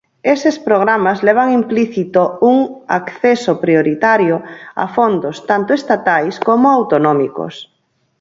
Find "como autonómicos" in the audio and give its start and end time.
6.47-7.53